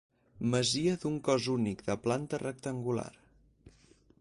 [0.53, 3.09] Masia d'un cos únic de planta rectangular.